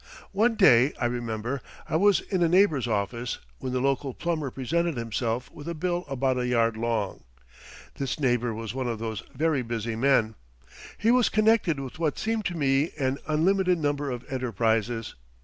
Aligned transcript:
One 0.31 0.55
day, 0.55 0.93
I 0.99 1.05
remember, 1.05 1.61
I 1.87 1.95
was 1.95 2.21
in 2.21 2.41
a 2.41 2.49
neighbour's 2.49 2.87
office, 2.87 3.37
when 3.59 3.71
the 3.71 3.79
local 3.79 4.15
plumber 4.15 4.49
presented 4.49 4.97
himself 4.97 5.51
with 5.51 5.67
a 5.69 5.75
bill 5.75 6.05
about 6.09 6.39
a 6.39 6.47
yard 6.47 6.75
long. 6.75 7.23
This 7.99 8.19
neighbour 8.19 8.51
was 8.51 8.73
one 8.73 8.87
of 8.87 8.97
those 8.97 9.21
very 9.35 9.61
busy 9.61 9.95
men. 9.95 10.33
He 10.97 11.11
was 11.11 11.29
connected 11.29 11.79
with 11.79 11.99
what 11.99 12.17
seemed 12.17 12.45
to 12.45 12.57
me 12.57 12.89
an 12.97 13.19
unlimited 13.27 13.77
number 13.77 14.09
of 14.09 14.25
enterprises. 14.27 15.13